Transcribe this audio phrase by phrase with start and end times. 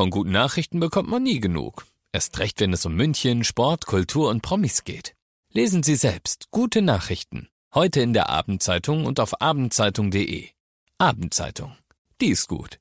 [0.00, 1.84] Von guten Nachrichten bekommt man nie genug.
[2.10, 5.14] Erst recht, wenn es um München, Sport, Kultur und Promis geht.
[5.52, 7.50] Lesen Sie selbst gute Nachrichten.
[7.74, 10.48] Heute in der Abendzeitung und auf abendzeitung.de.
[10.96, 11.76] Abendzeitung.
[12.18, 12.79] Die ist gut.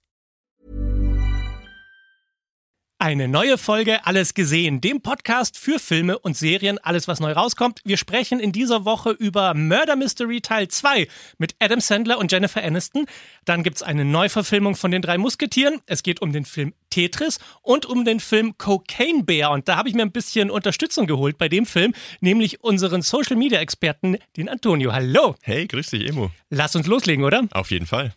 [3.02, 7.80] Eine neue Folge Alles gesehen, dem Podcast für Filme und Serien, alles was neu rauskommt.
[7.86, 11.08] Wir sprechen in dieser Woche über Murder Mystery Teil 2
[11.38, 13.06] mit Adam Sandler und Jennifer Aniston.
[13.46, 15.80] Dann gibt's eine Neuverfilmung von den drei Musketieren.
[15.86, 19.52] Es geht um den Film Tetris und um den Film Cocaine Bear.
[19.52, 23.38] Und da habe ich mir ein bisschen Unterstützung geholt bei dem Film, nämlich unseren Social
[23.38, 24.92] Media Experten, den Antonio.
[24.92, 25.36] Hallo.
[25.42, 26.32] Hey, grüß dich, Emo.
[26.50, 27.48] Lass uns loslegen, oder?
[27.52, 28.14] Auf jeden Fall.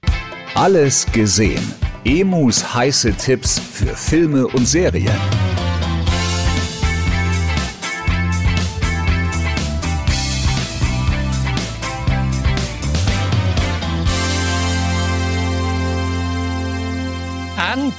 [0.57, 1.73] Alles gesehen.
[2.05, 5.52] Emus heiße Tipps für Filme und Serien.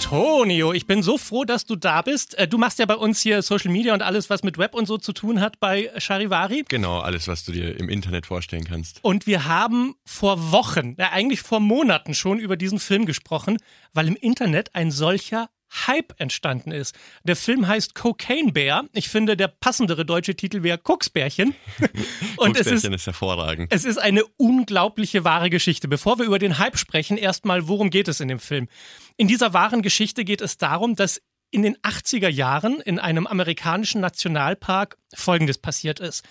[0.03, 2.37] Antonio, ich bin so froh, dass du da bist.
[2.37, 4.85] Äh, Du machst ja bei uns hier Social Media und alles, was mit Web und
[4.85, 6.65] so zu tun hat bei Charivari.
[6.67, 8.99] Genau, alles, was du dir im Internet vorstellen kannst.
[9.01, 13.57] Und wir haben vor Wochen, ja eigentlich vor Monaten schon über diesen Film gesprochen,
[13.93, 15.49] weil im Internet ein solcher
[15.87, 16.95] Hype entstanden ist.
[17.23, 18.85] Der Film heißt Cocaine Bear.
[18.93, 21.55] Ich finde, der passendere deutsche Titel wäre Koksbärchen.
[22.37, 23.71] Und es ist, ist hervorragend.
[23.73, 25.87] es ist eine unglaubliche wahre Geschichte.
[25.87, 28.67] Bevor wir über den Hype sprechen, erstmal, worum geht es in dem Film?
[29.17, 34.01] In dieser wahren Geschichte geht es darum, dass in den 80er Jahren in einem amerikanischen
[34.01, 36.23] Nationalpark Folgendes passiert ist.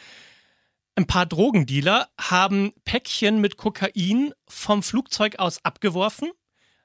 [0.94, 6.30] Ein paar Drogendealer haben Päckchen mit Kokain vom Flugzeug aus abgeworfen,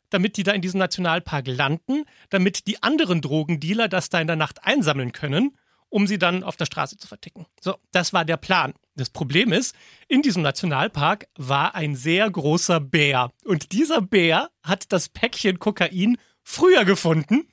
[0.09, 4.36] damit die da in diesem Nationalpark landen, damit die anderen Drogendealer das da in der
[4.36, 5.58] Nacht einsammeln können,
[5.89, 7.45] um sie dann auf der Straße zu verticken.
[7.61, 8.73] So, das war der Plan.
[8.95, 9.75] Das Problem ist,
[10.08, 13.31] in diesem Nationalpark war ein sehr großer Bär.
[13.45, 17.47] Und dieser Bär hat das Päckchen Kokain früher gefunden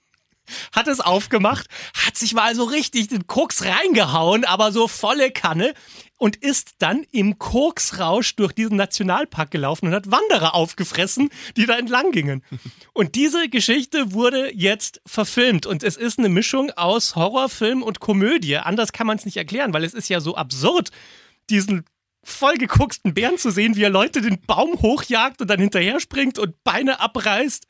[0.72, 5.74] hat es aufgemacht, hat sich mal so richtig den Koks reingehauen, aber so volle Kanne
[6.18, 11.76] und ist dann im Koksrausch durch diesen Nationalpark gelaufen und hat Wanderer aufgefressen, die da
[11.76, 12.42] entlang gingen.
[12.92, 18.56] Und diese Geschichte wurde jetzt verfilmt und es ist eine Mischung aus Horrorfilm und Komödie.
[18.56, 20.90] Anders kann man es nicht erklären, weil es ist ja so absurd,
[21.50, 21.84] diesen
[22.22, 26.62] vollgekoksten Bären zu sehen, wie er Leute den Baum hochjagt und dann hinterher springt und
[26.64, 27.66] Beine abreißt.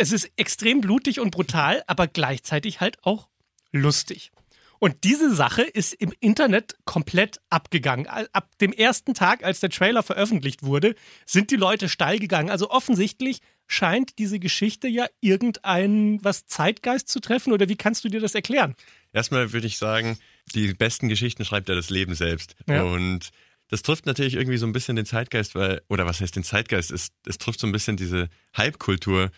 [0.00, 3.28] Es ist extrem blutig und brutal, aber gleichzeitig halt auch
[3.70, 4.32] lustig.
[4.78, 8.06] Und diese Sache ist im Internet komplett abgegangen.
[8.06, 10.94] Ab dem ersten Tag, als der Trailer veröffentlicht wurde,
[11.26, 12.48] sind die Leute steil gegangen.
[12.48, 17.52] Also offensichtlich scheint diese Geschichte ja irgendein was Zeitgeist zu treffen.
[17.52, 18.76] Oder wie kannst du dir das erklären?
[19.12, 20.18] Erstmal würde ich sagen,
[20.54, 22.56] die besten Geschichten schreibt ja das Leben selbst.
[22.66, 22.84] Ja.
[22.84, 23.32] Und
[23.68, 26.90] das trifft natürlich irgendwie so ein bisschen den Zeitgeist, weil, oder was heißt den Zeitgeist?
[26.90, 29.30] Es, es trifft so ein bisschen diese Hype-Kultur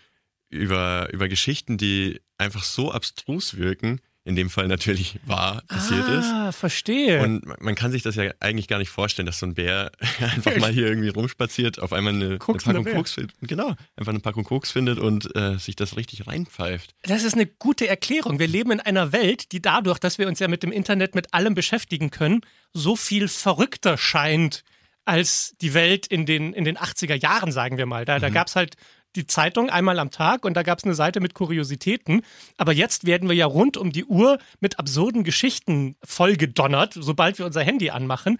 [0.53, 6.27] über, über Geschichten, die einfach so abstrus wirken, in dem Fall natürlich wahr passiert ist.
[6.27, 7.21] ah, verstehe.
[7.23, 9.91] Und man- kann sich das ja eigentlich gar nicht vorstellen, dass so ein Bär
[10.21, 12.95] einfach mal hier irgendwie rumspaziert, auf einmal eine, eine Packung Bär.
[12.95, 13.37] Koks findet.
[13.41, 16.95] Genau, einfach eine Packung Koks findet und äh, sich das richtig reinpfeift.
[17.03, 18.39] Das ist eine gute Erklärung.
[18.39, 21.34] Wir leben in einer Welt, die dadurch, dass wir uns ja mit dem Internet mit
[21.34, 22.43] allem beschäftigen können,
[22.73, 24.63] so viel verrückter scheint
[25.05, 28.05] als die Welt in den, in den 80er Jahren, sagen wir mal.
[28.05, 28.77] Da, da gab es halt
[29.17, 32.23] die Zeitung einmal am Tag und da gab es eine Seite mit Kuriositäten.
[32.56, 37.47] Aber jetzt werden wir ja rund um die Uhr mit absurden Geschichten vollgedonnert, sobald wir
[37.47, 38.39] unser Handy anmachen.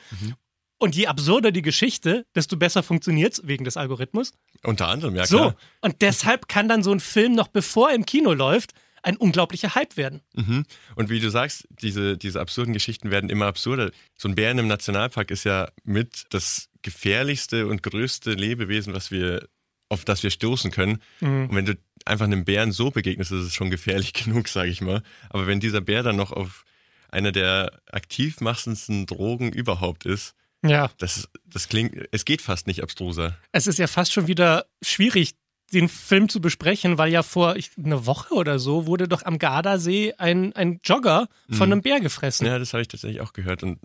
[0.79, 4.33] Und je absurder die Geschichte, desto besser funktioniert wegen des Algorithmus.
[4.65, 5.57] Unter anderem, ja So, klar.
[5.81, 8.73] und deshalb kann dann so ein Film noch bevor er im Kino läuft,
[9.05, 10.21] ein unglaublicher Hype werden.
[10.35, 10.65] Mhm.
[10.95, 13.91] Und wie du sagst, diese, diese absurden Geschichten werden immer absurder.
[14.17, 19.49] So ein Bären im Nationalpark ist ja mit das gefährlichste und größte Lebewesen, was wir,
[19.93, 21.01] auf das wir stoßen können.
[21.21, 21.49] Mhm.
[21.51, 24.81] Und wenn du einfach einem Bären so begegnest, ist es schon gefährlich genug, sage ich
[24.81, 25.03] mal.
[25.31, 26.65] Aber wenn dieser Bär dann noch auf
[27.11, 33.37] einer der aktivmachendsten Drogen überhaupt ist, Ja, das, das klingt, es geht fast nicht abstruser.
[33.53, 35.35] es ist ja fast schon wieder schwierig,
[35.73, 39.39] den Film zu besprechen, weil ja vor ich, einer Woche oder so wurde doch am
[39.39, 42.47] Gardasee ein, ein Jogger von einem Bär gefressen.
[42.47, 43.63] Ja, das habe ich tatsächlich auch gehört.
[43.63, 43.79] Und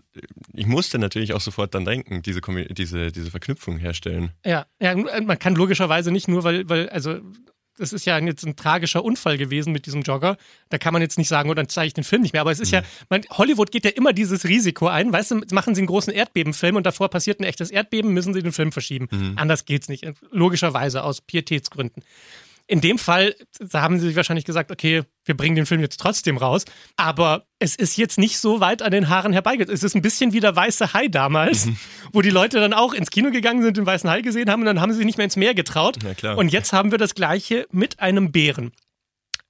[0.52, 2.40] ich musste natürlich auch sofort dann denken, diese,
[2.70, 4.32] diese, diese Verknüpfung herstellen.
[4.44, 7.20] Ja, ja, man kann logischerweise nicht nur, weil, weil, also
[7.78, 10.36] das ist ja jetzt ein tragischer Unfall gewesen mit diesem Jogger.
[10.68, 12.42] Da kann man jetzt nicht sagen, oh, dann zeige ich den Film nicht mehr.
[12.42, 15.12] Aber es ist ja, man, Hollywood geht ja immer dieses Risiko ein.
[15.12, 18.42] Weißt du, machen sie einen großen Erdbebenfilm und davor passiert ein echtes Erdbeben, müssen sie
[18.42, 19.08] den Film verschieben.
[19.36, 20.06] Anders geht's nicht.
[20.30, 22.02] Logischerweise aus Pietätsgründen.
[22.70, 23.34] In dem Fall
[23.72, 26.66] haben sie sich wahrscheinlich gesagt, okay, wir bringen den Film jetzt trotzdem raus.
[26.96, 29.70] Aber es ist jetzt nicht so weit an den Haaren herbeigeht.
[29.70, 31.66] Es ist ein bisschen wie der Weiße Hai damals,
[32.12, 34.66] wo die Leute dann auch ins Kino gegangen sind, den Weißen Hai gesehen haben und
[34.66, 35.96] dann haben sie sich nicht mehr ins Meer getraut.
[36.36, 38.72] Und jetzt haben wir das Gleiche mit einem Bären.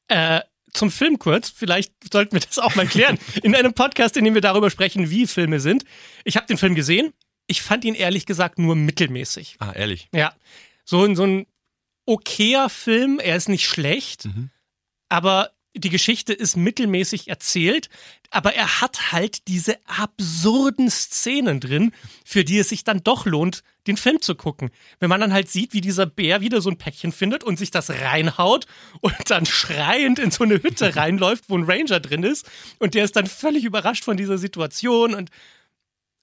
[0.06, 0.40] Äh,
[0.72, 1.50] zum Film kurz.
[1.50, 3.18] Vielleicht sollten wir das auch mal klären.
[3.42, 5.84] In einem Podcast, in dem wir darüber sprechen, wie Filme sind.
[6.24, 7.12] Ich habe den Film gesehen.
[7.48, 9.56] Ich fand ihn ehrlich gesagt nur mittelmäßig.
[9.58, 10.08] Ah, ehrlich.
[10.14, 10.34] Ja.
[10.84, 11.46] So, ein- so ein
[12.08, 13.18] okayer Film.
[13.20, 14.50] Er ist nicht schlecht, Mhm.
[15.08, 17.88] aber die Geschichte ist mittelmäßig erzählt.
[18.30, 21.92] Aber er hat halt diese absurden Szenen drin,
[22.24, 24.70] für die es sich dann doch lohnt, den Film zu gucken.
[24.98, 27.70] Wenn man dann halt sieht, wie dieser Bär wieder so ein Päckchen findet und sich
[27.70, 28.66] das reinhaut
[29.00, 33.04] und dann schreiend in so eine Hütte reinläuft, wo ein Ranger drin ist und der
[33.04, 35.30] ist dann völlig überrascht von dieser Situation und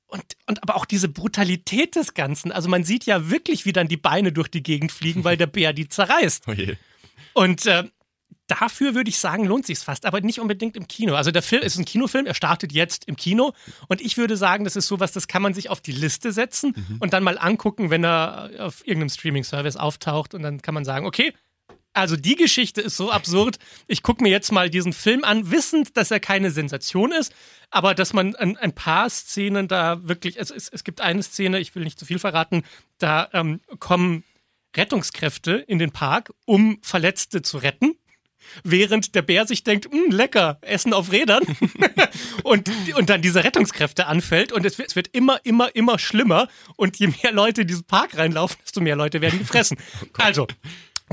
[0.07, 2.51] und, und aber auch diese Brutalität des Ganzen.
[2.51, 5.47] Also man sieht ja wirklich, wie dann die Beine durch die Gegend fliegen, weil der
[5.47, 6.45] Bär die zerreißt.
[6.47, 6.75] Oh je.
[7.33, 7.83] Und äh,
[8.47, 11.15] dafür würde ich sagen, lohnt sich fast, aber nicht unbedingt im Kino.
[11.15, 13.53] Also der Film ist ein Kinofilm, er startet jetzt im Kino
[13.87, 16.73] und ich würde sagen, das ist sowas, das kann man sich auf die Liste setzen
[16.99, 21.05] und dann mal angucken, wenn er auf irgendeinem Streaming-Service auftaucht und dann kann man sagen,
[21.05, 21.33] okay,
[21.95, 23.57] also die Geschichte ist so absurd.
[23.87, 27.33] Ich gucke mir jetzt mal diesen Film an, wissend, dass er keine Sensation ist,
[27.71, 31.59] aber dass man ein, ein paar Szenen da wirklich, es, es, es gibt eine Szene,
[31.59, 32.63] ich will nicht zu viel verraten,
[32.97, 34.23] da ähm, kommen
[34.75, 37.95] Rettungskräfte in den Park, um Verletzte zu retten.
[38.63, 41.43] Während der Bär sich denkt, "Hm, lecker, Essen auf Rädern.
[42.43, 46.47] und, und dann diese Rettungskräfte anfällt und es wird, es wird immer, immer, immer schlimmer.
[46.75, 49.77] Und je mehr Leute in diesen Park reinlaufen, desto mehr Leute werden gefressen.
[50.17, 50.45] also,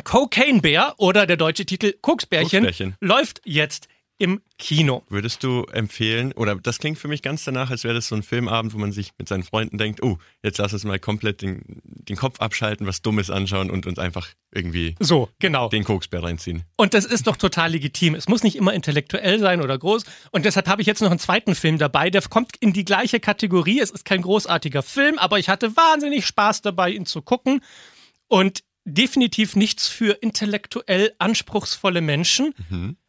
[0.05, 2.97] Cocaine Bär oder der deutsche Titel Koksbärchen, Koksbärchen.
[3.01, 3.89] läuft jetzt
[4.23, 5.03] im Kino.
[5.09, 8.23] Würdest du empfehlen, oder das klingt für mich ganz danach, als wäre das so ein
[8.23, 11.63] Filmabend, wo man sich mit seinen Freunden denkt, oh, jetzt lass uns mal komplett den,
[11.83, 15.69] den Kopf abschalten, was Dummes anschauen und uns einfach irgendwie So, genau.
[15.71, 16.63] den Koksbär reinziehen.
[16.77, 18.15] Und das ist doch total legitim.
[18.15, 20.05] Es muss nicht immer intellektuell sein oder groß.
[20.31, 23.19] Und deshalb habe ich jetzt noch einen zweiten Film dabei, der kommt in die gleiche
[23.19, 23.81] Kategorie.
[23.81, 27.61] Es ist kein großartiger Film, aber ich hatte wahnsinnig Spaß dabei, ihn zu gucken.
[28.29, 32.55] Und definitiv nichts für intellektuell anspruchsvolle Menschen.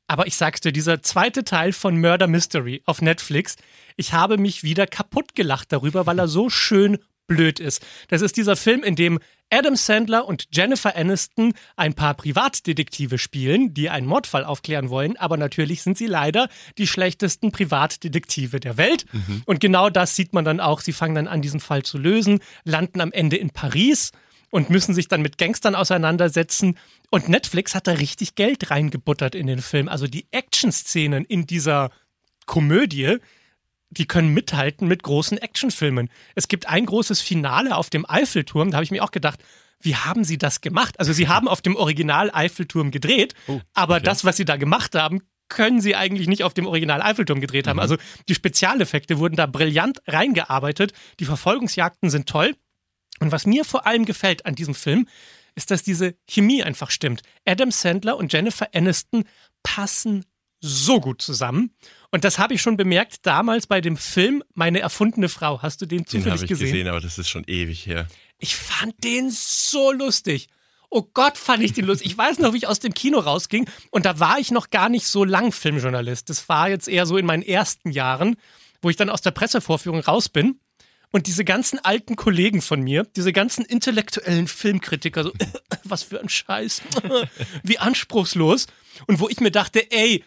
[0.08, 3.56] Aber ich sag's dir, dieser zweite Teil von Murder Mystery auf Netflix,
[3.96, 7.82] ich habe mich wieder kaputt gelacht darüber, weil er so schön blöd ist.
[8.10, 13.74] Das ist dieser Film, in dem Adam Sandler und Jennifer Aniston ein paar Privatdetektive spielen,
[13.74, 19.06] die einen Mordfall aufklären wollen, aber natürlich sind sie leider die schlechtesten Privatdetektive der Welt.
[19.46, 20.82] Und genau das sieht man dann auch.
[20.82, 24.12] Sie fangen dann an, diesen Fall zu lösen, landen am Ende in Paris
[24.54, 26.78] und müssen sich dann mit Gangstern auseinandersetzen.
[27.10, 29.90] Und Netflix hat da richtig Geld reingebuttert in den Film.
[29.90, 31.90] Also die Action-Szenen in dieser
[32.46, 33.18] Komödie,
[33.90, 36.08] die können mithalten mit großen Actionfilmen.
[36.36, 39.44] Es gibt ein großes Finale auf dem Eiffelturm, da habe ich mir auch gedacht,
[39.82, 41.00] wie haben sie das gemacht?
[41.00, 43.34] Also sie haben auf dem Original Eiffelturm gedreht,
[43.74, 47.42] aber das, was sie da gemacht haben, können sie eigentlich nicht auf dem Original Eiffelturm
[47.42, 47.80] gedreht haben.
[47.80, 47.98] Also
[48.30, 50.94] die Spezialeffekte wurden da brillant reingearbeitet.
[51.20, 52.56] Die Verfolgungsjagden sind toll.
[53.24, 55.08] Und was mir vor allem gefällt an diesem Film,
[55.56, 57.22] ist, dass diese Chemie einfach stimmt.
[57.46, 59.24] Adam Sandler und Jennifer Aniston
[59.64, 60.26] passen
[60.60, 61.74] so gut zusammen.
[62.12, 65.62] Und das habe ich schon bemerkt damals bei dem Film Meine erfundene Frau.
[65.62, 66.68] Hast du den Den zufällig habe ich gesehen?
[66.68, 68.10] gesehen, aber das ist schon ewig her.
[68.40, 70.50] Ich fand den so lustig.
[70.90, 72.08] Oh Gott, fand ich den lustig.
[72.08, 74.90] Ich weiß noch, wie ich aus dem Kino rausging und da war ich noch gar
[74.90, 76.30] nicht so lang Filmjournalist.
[76.30, 78.36] Das war jetzt eher so in meinen ersten Jahren,
[78.82, 80.60] wo ich dann aus der Pressevorführung raus bin.
[81.16, 85.32] Und diese ganzen alten Kollegen von mir, diese ganzen intellektuellen Filmkritiker, so,
[85.84, 86.82] was für ein Scheiß,
[87.64, 88.66] wie anspruchslos.
[89.06, 90.24] Und wo ich mir dachte, ey,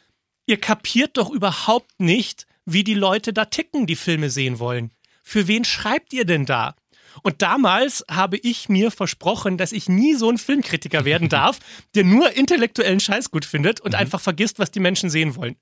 [0.46, 4.92] ihr kapiert doch überhaupt nicht, wie die Leute da ticken, die Filme sehen wollen.
[5.24, 6.76] Für wen schreibt ihr denn da?
[7.24, 11.58] Und damals habe ich mir versprochen, dass ich nie so ein Filmkritiker werden darf,
[11.96, 15.56] der nur intellektuellen Scheiß gut findet und einfach vergisst, was die Menschen sehen wollen.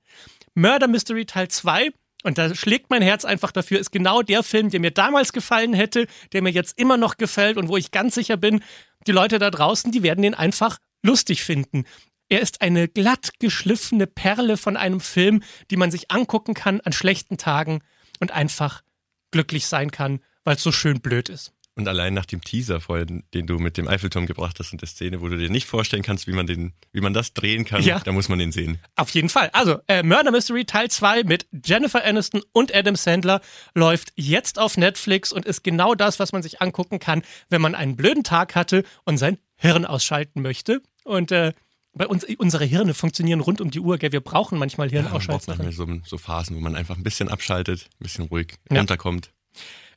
[0.54, 1.92] Murder Mystery Teil 2,
[2.24, 5.74] und da schlägt mein Herz einfach dafür, ist genau der Film, der mir damals gefallen
[5.74, 8.64] hätte, der mir jetzt immer noch gefällt und wo ich ganz sicher bin,
[9.06, 11.84] die Leute da draußen, die werden den einfach lustig finden.
[12.28, 16.92] Er ist eine glatt geschliffene Perle von einem Film, die man sich angucken kann an
[16.92, 17.80] schlechten Tagen
[18.18, 18.82] und einfach
[19.30, 21.52] glücklich sein kann, weil es so schön blöd ist.
[21.76, 24.86] Und allein nach dem Teaser vorhin, den du mit dem Eiffelturm gebracht hast und der
[24.88, 27.82] Szene, wo du dir nicht vorstellen kannst, wie man den, wie man das drehen kann,
[27.82, 27.98] Ja.
[27.98, 28.78] da muss man den sehen.
[28.94, 29.50] Auf jeden Fall.
[29.52, 33.40] Also, äh, Murder Mystery Teil 2 mit Jennifer Aniston und Adam Sandler
[33.74, 37.74] läuft jetzt auf Netflix und ist genau das, was man sich angucken kann, wenn man
[37.74, 40.80] einen blöden Tag hatte und sein Hirn ausschalten möchte.
[41.02, 41.54] Und äh,
[41.92, 44.12] bei uns, unsere Hirne funktionieren rund um die Uhr, gell?
[44.12, 45.64] Wir brauchen manchmal Ja, man braucht Hirnausschalten.
[45.66, 48.78] manchmal so, so Phasen, wo man einfach ein bisschen abschaltet, ein bisschen ruhig Ja.
[48.78, 49.30] runterkommt.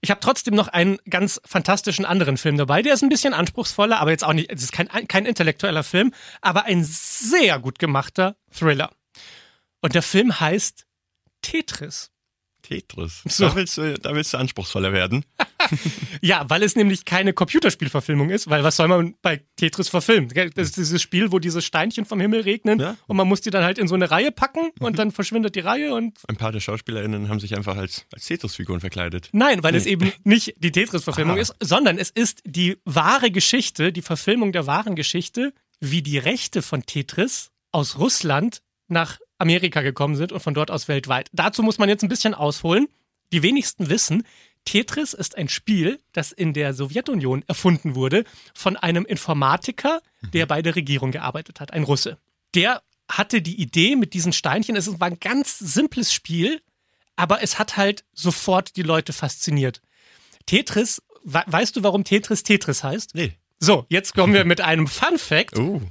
[0.01, 2.81] Ich habe trotzdem noch einen ganz fantastischen anderen Film dabei.
[2.81, 6.13] Der ist ein bisschen anspruchsvoller, aber jetzt auch nicht, es ist kein, kein intellektueller Film,
[6.41, 8.91] aber ein sehr gut gemachter Thriller.
[9.81, 10.85] Und der Film heißt
[11.41, 12.11] Tetris.
[12.61, 13.23] Tetris.
[13.27, 13.47] So.
[13.47, 15.25] Da, willst du, da willst du anspruchsvoller werden.
[16.21, 20.29] ja, weil es nämlich keine Computerspielverfilmung ist, weil was soll man bei Tetris verfilmen?
[20.55, 22.97] Das ist dieses Spiel, wo diese Steinchen vom Himmel regnen Ja.
[23.07, 25.59] und man muss die dann halt in so eine Reihe packen und dann verschwindet die
[25.61, 29.29] Reihe und Ein paar der SchauspielerInnen haben sich einfach als, als Tetris-Figuren verkleidet.
[29.31, 31.41] Nein, weil es eben nicht die Tetris-Verfilmung Ah.
[31.41, 36.61] ist, sondern es ist die wahre Geschichte, die Verfilmung der wahren Geschichte, wie die Rechte
[36.61, 41.29] von Tetris aus Russland nach Amerika gekommen sind und von dort aus weltweit.
[41.33, 42.87] Dazu muss man jetzt ein bisschen ausholen.
[43.33, 44.23] Die wenigsten wissen,
[44.67, 50.01] Tetris ist ein Spiel, das in der Sowjetunion erfunden wurde von einem Informatiker,
[50.33, 52.17] der bei der Regierung gearbeitet hat, ein Russe.
[52.53, 56.61] Der hatte die Idee mit diesen Steinchen, es war ein ganz simples Spiel,
[57.15, 59.81] aber es hat halt sofort die Leute fasziniert.
[60.47, 63.15] Tetris, we weißt du, warum Tetris Tetris heißt?
[63.15, 63.37] Nee.
[63.59, 65.57] So, jetzt kommen wir mit einem Fun Fact.
[65.57, 65.81] Oh.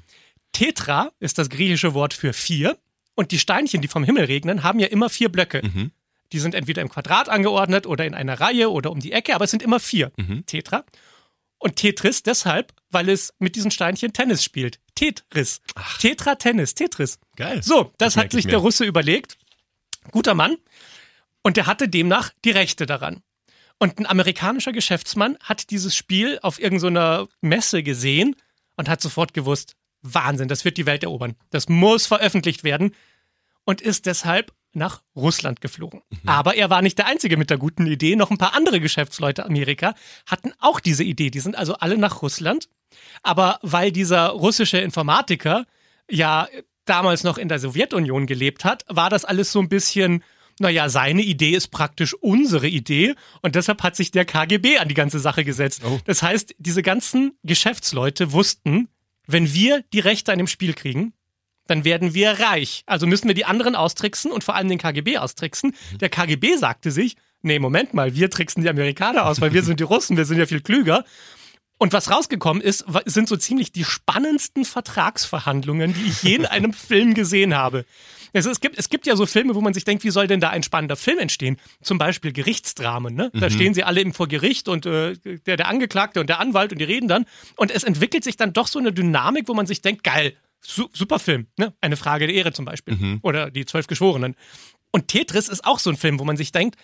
[0.53, 2.77] Tetra ist das griechische Wort für vier
[3.15, 5.63] und die Steinchen, die vom Himmel regnen, haben ja immer vier Blöcke.
[6.33, 9.45] Die sind entweder im Quadrat angeordnet oder in einer Reihe oder um die Ecke, aber
[9.45, 10.13] es sind immer vier.
[10.47, 10.85] Tetra.
[11.59, 14.79] Und Tetris deshalb, weil es mit diesen Steinchen Tennis spielt.
[14.95, 15.61] Tetris.
[16.01, 17.19] Tetra Tennis, Tetris.
[17.37, 17.63] Geil.
[17.63, 19.39] So, das, merk hat ich sich der Russe überlegt.
[20.11, 20.57] Guter Mann.
[21.43, 23.23] Und der hatte demnach die Rechte daran.
[23.79, 28.37] Und ein amerikanischer Geschäftsmann hat dieses Spiel auf irgendeiner Messe gesehen
[28.77, 31.37] und hat sofort gewusst, Wahnsinn, das wird die Welt erobern.
[31.51, 32.95] Das muss veröffentlicht werden
[33.65, 36.03] und ist deshalb nach Russland geflogen.
[36.27, 38.15] Aber er war nicht der Einzige mit der guten Idee.
[38.17, 39.95] Noch ein paar andere Geschäftsleute Amerika
[40.27, 41.31] hatten auch diese Idee.
[41.31, 42.69] Die sind also alle nach Russland.
[43.23, 45.67] Aber weil dieser russische Informatiker
[46.11, 46.49] ja
[46.85, 50.23] damals noch in der Sowjetunion gelebt hat, war das alles so ein bisschen,
[50.61, 54.95] naja, seine Idee ist praktisch unsere Idee und deshalb hat sich der KGB an die
[54.95, 55.83] ganze Sache gesetzt.
[55.85, 55.99] Oh.
[56.05, 58.89] Das heißt, diese ganzen Geschäftsleute wussten,
[59.27, 61.13] wenn wir die Rechte an dem Spiel kriegen,
[61.67, 62.83] dann werden wir reich.
[62.87, 65.75] Also müssen wir die anderen austricksen und vor allem den KGB austricksen.
[66.01, 69.81] Der KGB sagte sich, nee, Moment mal, wir tricksen die Amerikaner aus, weil wir sind
[69.81, 71.05] die Russen, wir sind ja viel klüger.
[71.79, 76.73] Und was rausgekommen ist, sind so ziemlich die spannendsten Vertragsverhandlungen, die ich je in einem
[76.75, 77.85] Film gesehen habe.
[78.33, 80.41] Also es, gibt, es gibt ja so Filme, wo man sich denkt, wie soll denn
[80.41, 81.59] da ein spannender Film entstehen?
[81.83, 83.15] Zum Beispiel Gerichtsdramen.
[83.15, 83.31] Ne?
[83.33, 86.73] Da stehen sie alle im vor Gericht und äh, der, der Angeklagte und der Anwalt
[86.73, 87.25] und die reden dann.
[87.57, 90.35] Und es entwickelt sich dann doch so eine Dynamik, wo man sich denkt, geil,
[90.67, 91.47] su super Film.
[91.57, 91.75] Ne?
[91.81, 92.95] Eine Frage der Ehre zum Beispiel.
[93.23, 94.35] Oder die Zwölf Geschworenen.
[94.93, 96.77] Und Tetris ist auch so ein Film, wo man sich denkt,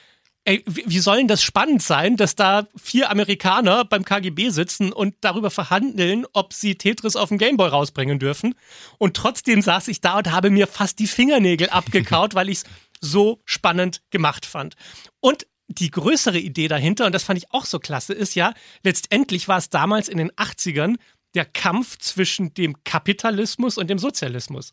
[0.45, 4.93] Ey, wie wie soll denn das spannend sein, dass da vier Amerikaner beim KGB sitzen
[4.93, 8.57] und darüber verhandeln, ob sie Tetris auf dem Gameboy rausbringen dürfen?
[8.99, 12.65] Und trotzdem saß ich da und habe mir fast die Fingernägel abgekaut, weil ich es
[13.01, 14.75] so spannend gemacht fand.
[15.21, 19.47] Und die größere Idee dahinter, und das fand ich auch so klasse, ist ja, letztendlich
[19.47, 20.97] war es damals in den 80ern
[21.35, 24.73] der Kampf zwischen dem Kapitalismus und dem Sozialismus.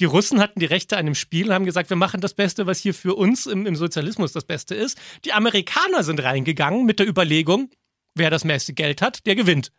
[0.00, 2.66] Die Russen hatten die Rechte an dem Spiel und haben gesagt, wir machen das Beste,
[2.66, 4.98] was hier für uns im, im Sozialismus das Beste ist.
[5.24, 7.70] Die Amerikaner sind reingegangen mit der Überlegung,
[8.14, 9.72] wer das meiste Geld hat, der gewinnt.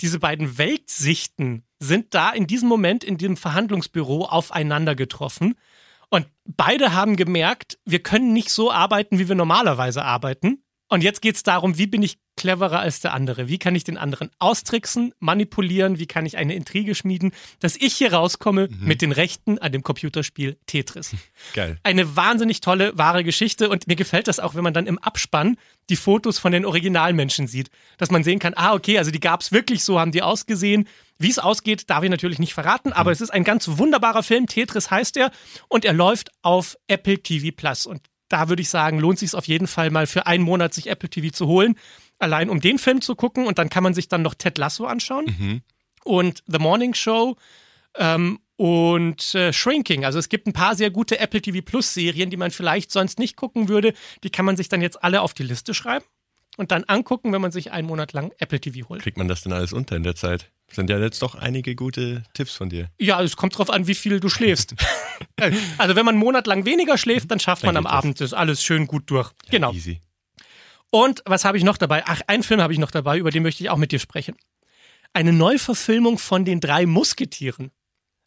[0.00, 5.56] Diese beiden Weltsichten sind da in diesem Moment in dem Verhandlungsbüro aufeinander getroffen.
[6.08, 10.62] Und beide haben gemerkt, wir können nicht so arbeiten, wie wir normalerweise arbeiten.
[10.88, 13.48] Und jetzt geht es darum, wie bin ich cleverer als der andere?
[13.48, 15.98] Wie kann ich den anderen austricksen, manipulieren?
[15.98, 19.82] Wie kann ich eine Intrige schmieden, dass ich hier rauskomme mit den Rechten an dem
[19.82, 21.12] Computerspiel Tetris?
[21.54, 21.78] Geil.
[21.84, 25.56] Eine wahnsinnig tolle, wahre Geschichte und mir gefällt das auch, wenn man dann im Abspann
[25.88, 27.70] die Fotos von den Originalmenschen sieht.
[27.96, 30.86] Dass man sehen kann, ah, okay, also die gab es wirklich, so haben die ausgesehen.
[31.16, 34.48] Wie es ausgeht, darf ich natürlich nicht verraten, aber es ist ein ganz wunderbarer Film.
[34.48, 35.30] Tetris heißt er
[35.68, 37.86] und er läuft auf Apple TV Plus.
[37.86, 40.88] Und da würde ich sagen, lohnt sich auf jeden Fall mal für einen Monat sich
[40.88, 41.76] Apple TV zu holen.
[42.18, 44.86] Allein um den Film zu gucken und dann kann man sich dann noch Ted Lasso
[44.86, 45.62] anschauen
[46.04, 47.36] und The Morning Show
[47.96, 50.04] ähm, und äh, Shrinking.
[50.04, 53.18] Also es gibt ein paar sehr gute Apple TV Plus Serien, die man vielleicht sonst
[53.18, 53.94] nicht gucken würde.
[54.22, 56.04] Die kann man sich dann jetzt alle auf die Liste schreiben
[56.56, 59.02] und dann angucken, wenn man sich einen Monat lang Apple TV holt.
[59.02, 60.50] Kriegt man das denn alles unter in der Zeit?
[60.70, 62.90] Sind ja jetzt doch einige gute Tipps von dir.
[62.98, 64.74] Ja, es kommt drauf an, wie viel du schläfst.
[65.78, 67.92] also wenn man einen Monat lang weniger schläft, dann schafft Dann man am das.
[67.92, 69.30] Abend das alles schön gut durch.
[69.50, 69.72] Genau.
[69.72, 70.00] Easy.
[70.94, 72.04] Und was habe ich noch dabei?
[72.06, 74.36] Ach, einen Film habe ich noch dabei, über den möchte ich auch mit dir sprechen.
[75.12, 77.72] Eine Neuverfilmung von den drei Musketieren.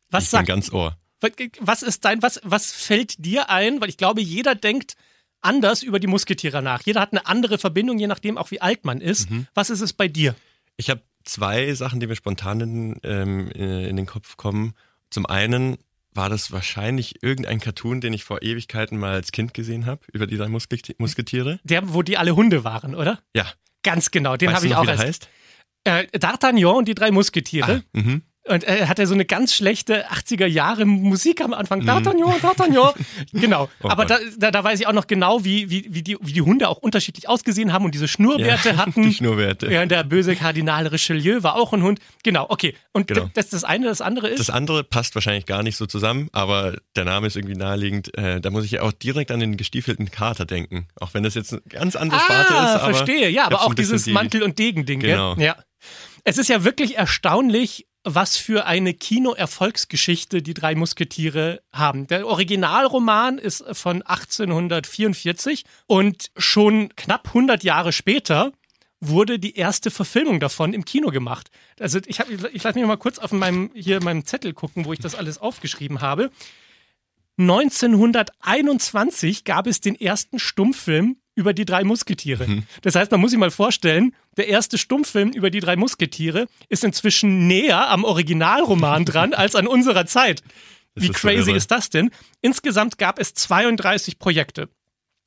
[0.09, 0.97] Was ich bin sagt ganz Ohr.
[1.21, 1.31] Was-
[1.61, 3.79] Was ist dein, was, was fällt dir ein?
[3.79, 4.95] Weil ich glaube, jeder denkt
[5.39, 6.81] anders über die Musketiere nach.
[6.83, 9.29] Jeder hat eine andere Verbindung, je nachdem auch wie alt man ist.
[9.29, 9.47] Mhm.
[9.53, 10.35] Was ist es bei dir?
[10.75, 14.73] Ich habe zwei Sachen, die mir spontan in, ähm, äh, in den Kopf kommen.
[15.09, 15.77] Zum einen
[16.17, 20.27] war das wahrscheinlich irgendein Cartoon, den ich vor Ewigkeiten mal als Kind gesehen habe, über
[20.27, 21.59] die drei Musketi- Musketiere.
[21.63, 23.19] Der, wo die alle Hunde waren, oder?
[23.35, 23.45] Ja.
[23.83, 25.29] Ganz genau, den habe ich auch wie der als heißt?
[25.85, 27.83] äh, D'Artagnan und die drei Musketiere.
[27.93, 28.23] Ah, mhm.
[28.47, 31.81] Und er hatte so eine ganz schlechte 80er Jahre Musik am Anfang.
[31.81, 32.93] D'Artagnan, D'Artagnan.
[33.33, 33.69] Genau.
[33.83, 36.33] Oh Aber da, da, da weiß ich auch noch genau, wie, wie, wie, die, wie
[36.33, 39.03] die Hunde auch unterschiedlich ausgesehen haben und diese Schnurrbärte Ja, hatten.
[39.03, 39.71] die Schnurrbärte.
[39.71, 41.99] Ja, der böse Kardinal Richelieu war auch ein Hund.
[42.23, 42.75] Genau, okay.
[42.93, 43.29] Und Genau.
[43.33, 44.39] das ist das eine, das andere ist.
[44.39, 48.17] Das andere passt wahrscheinlich gar nicht so zusammen, aber der Name ist irgendwie naheliegend.
[48.17, 50.87] Äh, da muss ich ja auch direkt an den gestiefelten Kater denken.
[50.99, 52.59] Auch wenn das jetzt eine ganz andere Sparte ist.
[52.59, 53.29] Aber Ah, verstehe.
[53.29, 54.99] Ja, aber auch dieses die- Mantel- und Degen-Ding.
[54.99, 55.35] Genau.
[55.35, 55.45] Gell?
[55.45, 55.55] Ja.
[56.23, 62.07] Es ist ja wirklich erstaunlich, was für eine Kino-Erfolgsgeschichte die drei Musketiere haben.
[62.07, 68.53] Der Originalroman ist von 1844 und schon knapp 100 Jahre später
[68.99, 71.51] wurde die erste Verfilmung davon im Kino gemacht.
[71.79, 74.99] Also ich, ich lasse mich mal kurz auf meinem, hier meinem Zettel gucken, wo ich
[74.99, 76.31] das alles aufgeschrieben habe.
[77.37, 82.63] 1921 gab es den ersten Stummfilm über die drei Musketiere.
[82.81, 86.83] Das heißt, man muss sich mal vorstellen, der erste Stummfilm über die drei Musketiere ist
[86.83, 90.41] inzwischen näher am Originalroman dran als an unserer Zeit.
[90.95, 91.57] Das Wie ist crazy irre.
[91.57, 92.09] ist das denn?
[92.41, 94.67] Insgesamt gab es 32 Projekte.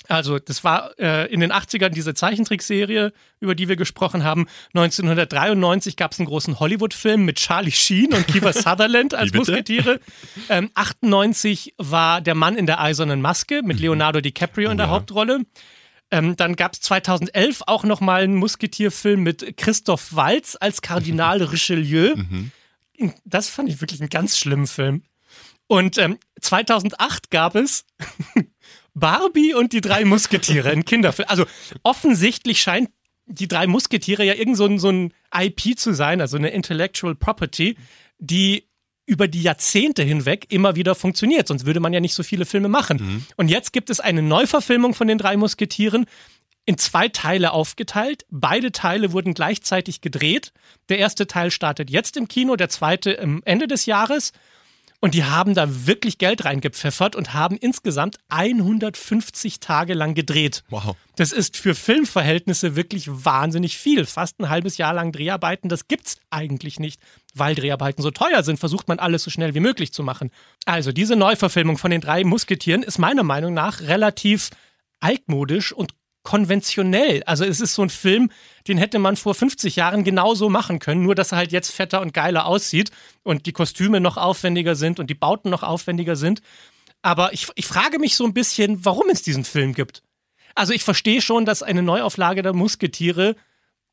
[0.09, 4.47] Also, das war äh, in den 80ern diese Zeichentrickserie, über die wir gesprochen haben.
[4.75, 9.33] 1993 gab es einen großen Hollywood-Film mit Charlie Sheen und Kiefer Sutherland als?
[9.33, 10.01] Musketiere.
[10.49, 14.93] Ähm, 98 war Der Mann in der eisernen Maske mit Leonardo DiCaprio in der ja.
[14.93, 15.43] Hauptrolle.
[16.11, 21.43] Ähm, dann gab es 2011 auch noch mal einen Musketierfilm mit Christoph Waltz als Kardinal
[21.43, 22.15] Richelieu.
[23.25, 25.03] Das fand ich wirklich einen ganz schlimmen Film.
[25.67, 27.85] Und ähm, 2008 gab es
[28.95, 31.29] Barbie und die drei Musketiere, ein Kinderfilm.
[31.29, 31.47] Also
[31.85, 32.91] offensichtlich scheint
[33.27, 37.15] die drei Musketiere ja irgend so ein, so ein IP zu sein, also eine Intellectual
[37.15, 37.77] Property,
[38.19, 38.65] die
[39.11, 41.49] über die Jahrzehnte hinweg immer wieder funktioniert.
[41.49, 43.27] Sonst würde man ja nicht so viele Filme machen.
[43.37, 46.07] Und jetzt gibt es eine Neuverfilmung von den drei Musketieren
[46.65, 48.25] in zwei Teile aufgeteilt.
[48.31, 50.53] Beide Teile wurden gleichzeitig gedreht.
[50.89, 54.33] Der erste Teil startet jetzt im Kino, der zweite am Ende des Jahres.
[55.01, 60.63] Und die haben da wirklich Geld reingepfeffert und haben insgesamt 150 Tage lang gedreht.
[60.69, 60.95] Wow.
[61.17, 64.05] Das ist für Filmverhältnisse wirklich wahnsinnig viel.
[64.05, 67.01] Fast ein halbes Jahr lang Dreharbeiten, das gibt's eigentlich nicht.
[67.35, 70.31] Weil Dreharbeiten so teuer sind, versucht man alles so schnell wie möglich zu machen.
[70.67, 74.51] Also diese Neuverfilmung von den drei Musketieren ist meiner Meinung nach relativ
[75.01, 77.23] altmodisch und konventionell.
[77.25, 78.31] Also es ist so ein Film,
[78.69, 82.01] den hätte man vor 50 Jahren genauso machen können, nur dass er halt jetzt fetter
[82.01, 82.91] und geiler aussieht
[83.23, 86.43] und die Kostüme noch aufwendiger sind und die Bauten noch aufwendiger sind.
[87.03, 90.03] Aber ich, ich frage mich so ein bisschen, warum es diesen Film gibt.
[90.55, 93.37] Also ich verstehe schon, dass eine Neuauflage der Musketiere,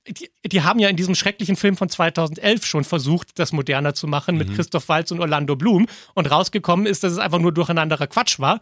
[0.08, 4.08] die, die haben ja in diesem schrecklichen Film von 2011 schon versucht, das moderner zu
[4.08, 8.08] machen mit Christoph Waltz und Orlando Bloom und rausgekommen ist, dass es einfach nur durcheinanderer
[8.08, 8.60] Quatsch war.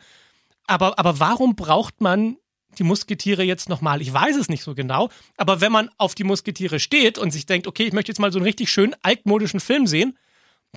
[0.67, 2.37] Aber, aber warum braucht man
[2.75, 4.01] die Musketiere jetzt nochmal?
[4.01, 7.45] Ich weiß es nicht so genau, aber wenn man auf die Musketiere steht und sich
[7.45, 10.17] denkt, okay, ich möchte jetzt mal so einen richtig schönen altmodischen Film sehen,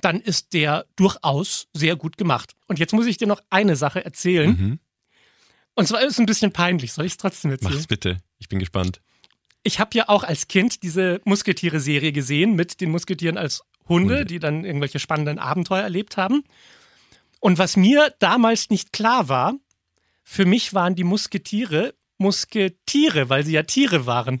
[0.01, 2.55] dann ist der durchaus sehr gut gemacht.
[2.67, 4.49] Und jetzt muss ich dir noch eine Sache erzählen.
[4.49, 4.79] Mhm.
[5.75, 7.73] Und zwar ist es ein bisschen peinlich, soll ich es trotzdem erzählen?
[7.73, 8.17] Mach's bitte.
[8.37, 9.01] Ich bin gespannt.
[9.63, 14.25] Ich habe ja auch als Kind diese Musketiere-Serie gesehen mit den Musketieren als Hunde, Hunde.
[14.25, 16.43] die dann irgendwelche spannenden Abenteuer erlebt haben.
[17.39, 19.55] Und was mir damals nicht klar war,
[20.29, 24.39] für mich waren die Musketiere Musketiere, weil sie ja Tiere waren.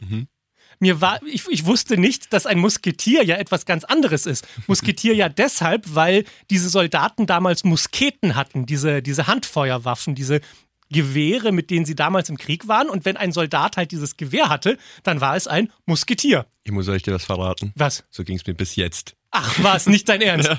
[0.79, 4.47] Mir war, ich, ich wusste nicht, dass ein Musketier ja etwas ganz anderes ist.
[4.67, 10.41] Musketier ja deshalb, weil diese Soldaten damals Musketen hatten, diese, diese Handfeuerwaffen, diese
[10.91, 12.89] Gewehre, mit denen sie damals im Krieg waren.
[12.89, 16.45] Und wenn ein Soldat halt dieses Gewehr hatte, dann war es ein Musketier.
[16.63, 17.73] Ich muss euch dir was verraten.
[17.75, 18.05] Was?
[18.09, 19.15] So ging's mir bis jetzt.
[19.31, 20.49] Ach, war es nicht dein Ernst?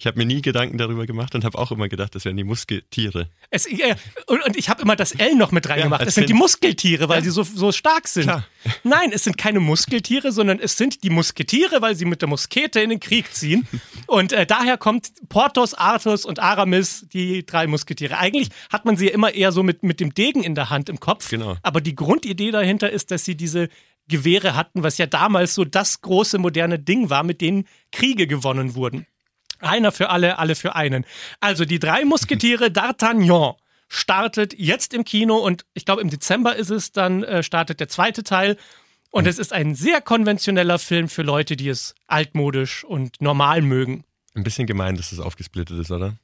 [0.00, 2.42] Ich habe mir nie Gedanken darüber gemacht und habe auch immer gedacht, das wären die
[2.44, 3.30] Musketiere.
[3.50, 3.94] Es, äh,
[4.26, 6.00] und, und ich habe immer das L noch mit reingemacht.
[6.02, 6.34] Ja, es sind die.
[6.34, 7.24] Muskeltiere, weil Ja.
[7.24, 8.24] sie so, so stark sind.
[8.24, 8.44] Klar.
[8.82, 12.80] Nein, es sind keine Muskeltiere, sondern es sind die Musketiere, weil sie mit der Muskete
[12.80, 13.66] in den Krieg ziehen.
[14.08, 18.18] Und äh, daher kommt Porthos, Arthus und Aramis, die drei Musketiere.
[18.18, 20.88] Eigentlich hat man sie ja immer eher so mit, mit dem Degen in der Hand
[20.88, 21.30] im Kopf.
[21.30, 21.56] Genau.
[21.62, 23.68] Aber die Grundidee dahinter ist, dass sie diese
[24.08, 28.74] Gewehre hatten, was ja damals so das große moderne Ding war, mit denen Kriege gewonnen
[28.74, 29.06] wurden.
[29.60, 31.04] Einer für alle, alle für einen.
[31.40, 33.54] Also die drei Musketiere D'Artagnan
[33.88, 37.88] startet jetzt im Kino und ich glaube im Dezember ist es, dann äh, startet der
[37.88, 38.56] zweite Teil.
[39.10, 44.02] Und es ist ein sehr konventioneller Film für Leute, die es altmodisch und normal mögen.
[44.34, 46.16] Ein bisschen gemein, dass das aufgesplittet ist, oder?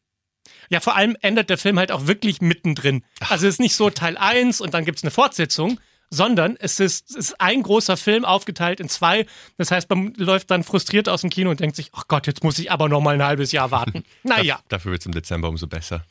[0.70, 3.04] Ja, vor allem endet der Film halt auch wirklich mittendrin.
[3.28, 5.78] Also es ist nicht so Teil 1 und dann gibt's eine Fortsetzung,
[6.10, 9.26] sondern es ist, es ist ein großer Film aufgeteilt in zwei.
[9.56, 12.42] Das heißt, man läuft dann frustriert aus dem Kino und denkt sich, ach Gott, jetzt
[12.42, 14.02] muss ich aber noch mal ein halbes Jahr warten.
[14.22, 14.60] Naja.
[14.68, 16.04] Dafür wird's im Dezember umso besser.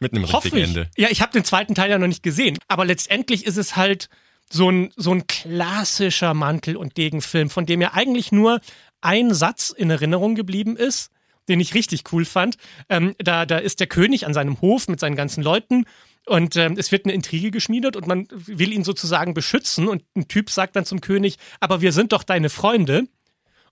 [0.00, 0.64] Mit einem richtigen ich.
[0.64, 0.90] Ende.
[0.96, 2.58] Ja, ich habe den zweiten Teil ja noch nicht gesehen.
[2.68, 4.08] Aber letztendlich ist es halt
[4.50, 8.60] so ein, so ein klassischer Mantel- und Degenfilm, von dem ja eigentlich nur
[9.00, 11.10] ein Satz in Erinnerung geblieben ist.
[11.48, 12.56] den ich richtig cool fand.
[12.88, 15.84] Ähm, da, da ist der König an seinem Hof mit seinen ganzen Leuten
[16.26, 19.88] und ähm, es wird eine Intrige geschmiedet und man will ihn sozusagen beschützen.
[19.88, 23.06] Und ein Typ sagt dann zum König, aber wir sind doch deine Freunde.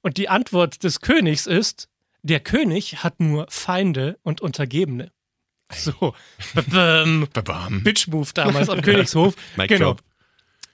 [0.03, 1.89] Und die Antwort des Königs ist,
[2.23, 5.13] der König hat nur Feinde und Untergebene.
[5.73, 6.15] So,
[7.85, 9.35] Bitch-Move damals am Königshof.
[9.57, 9.97] Mike genau.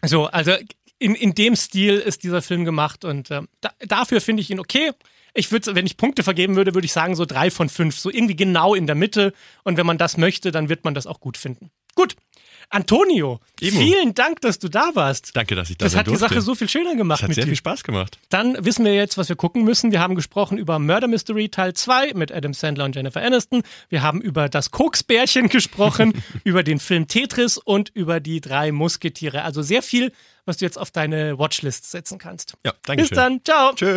[0.05, 0.53] So, also
[0.99, 4.59] in, in dem Stil ist dieser Film gemacht und ähm, da, dafür finde ich ihn
[4.59, 4.91] okay.
[5.39, 8.11] Ich würde, wenn ich Punkte vergeben würde, würde ich sagen so drei von fünf, so
[8.11, 9.33] irgendwie genau in der Mitte.
[9.63, 11.71] Und wenn man das möchte, dann wird man das auch gut finden.
[11.95, 12.17] Gut.
[12.71, 13.81] Antonio, Emo.
[13.81, 15.31] vielen Dank, dass du da warst.
[15.35, 16.29] Danke, dass ich da Das sein hat die durfte.
[16.29, 17.51] Sache so viel schöner gemacht Das hat mit sehr dir.
[17.51, 18.19] viel Spaß gemacht.
[18.29, 19.91] Dann wissen wir jetzt, was wir gucken müssen.
[19.91, 23.63] Wir haben gesprochen über Murder Mystery Teil 2 mit Adam Sandler und Jennifer Aniston.
[23.89, 26.13] Wir haben über das Koksbärchen gesprochen,
[26.45, 29.45] über den Film Tetris und über die drei Musketiere.
[29.45, 30.13] Also sehr viel,
[30.45, 32.55] was du jetzt auf deine Watchlist setzen kannst.
[32.67, 33.41] Ja, danke Bis dann.
[33.45, 33.73] Ciao.
[33.75, 33.97] Tschö.